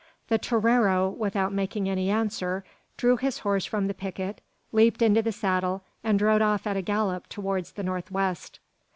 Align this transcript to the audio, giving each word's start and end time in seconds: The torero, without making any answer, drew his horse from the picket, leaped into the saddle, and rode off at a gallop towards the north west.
The 0.29 0.39
torero, 0.39 1.09
without 1.09 1.53
making 1.53 1.87
any 1.87 2.09
answer, 2.09 2.63
drew 2.97 3.17
his 3.17 3.37
horse 3.45 3.65
from 3.67 3.85
the 3.85 3.93
picket, 3.93 4.41
leaped 4.71 5.03
into 5.03 5.21
the 5.21 5.31
saddle, 5.31 5.83
and 6.03 6.19
rode 6.19 6.41
off 6.41 6.65
at 6.65 6.75
a 6.75 6.81
gallop 6.81 7.27
towards 7.29 7.73
the 7.73 7.83
north 7.83 8.09
west. 8.09 8.59